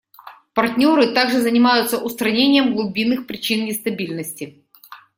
Партнеры 0.55 1.13
также 1.13 1.39
занимаются 1.41 1.99
устранением 1.99 2.73
глубинных 2.73 3.27
причин 3.27 3.65
нестабильности. 3.65 4.65